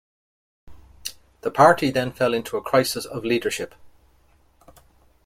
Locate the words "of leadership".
3.05-3.75